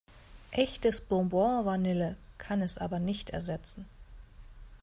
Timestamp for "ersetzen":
3.29-3.85